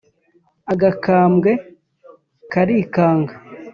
[0.73, 1.51] agakambwe
[2.51, 3.33] karikanga,